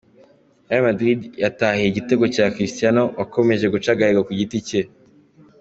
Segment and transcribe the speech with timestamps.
[0.69, 4.81] Real Madrid yatahiye igitego cya Cristiano wakomeje guca agahigo ku giti cye.